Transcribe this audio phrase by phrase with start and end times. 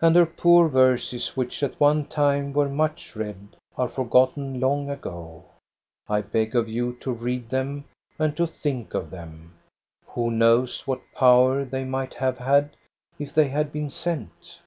[0.00, 5.44] And her poor verses, which at one time were much read, are forgotten long ago.
[6.08, 7.82] I beg of you to read them
[8.16, 9.54] and to think of them.
[10.10, 12.76] Who knows what power they might have had,
[13.18, 14.60] if they had been sent?